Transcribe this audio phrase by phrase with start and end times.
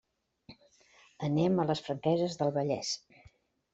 [1.29, 2.95] Anem a les Franqueses del Vallès.